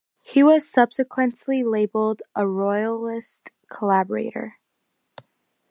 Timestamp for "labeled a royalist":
1.63-3.51